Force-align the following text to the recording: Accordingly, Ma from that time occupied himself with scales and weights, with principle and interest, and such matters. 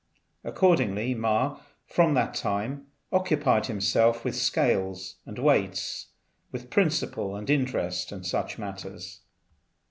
Accordingly, 0.43 1.13
Ma 1.13 1.59
from 1.85 2.15
that 2.15 2.33
time 2.33 2.87
occupied 3.11 3.67
himself 3.67 4.25
with 4.25 4.35
scales 4.35 5.17
and 5.27 5.37
weights, 5.37 6.07
with 6.51 6.71
principle 6.71 7.35
and 7.35 7.47
interest, 7.51 8.11
and 8.11 8.25
such 8.25 8.57
matters. 8.57 9.19